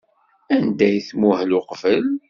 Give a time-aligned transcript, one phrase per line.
[0.55, 2.05] Anda ay tmuhel uqbel?